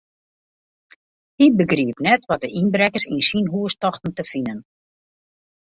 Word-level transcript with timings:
Hy 1.41 1.47
begriep 1.57 1.97
net 2.07 2.27
wat 2.29 2.43
de 2.43 2.49
ynbrekkers 2.61 3.09
yn 3.13 3.21
syn 3.29 3.45
hús 3.53 3.73
tochten 3.81 4.15
te 4.17 4.23
finen. 4.31 4.59